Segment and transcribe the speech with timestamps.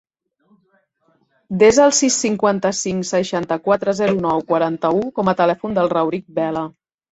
[1.63, 6.69] Desa el sis, cinquanta-cinc, seixanta-quatre, zero, nou, quaranta-u com a telèfon del Rauric Vela.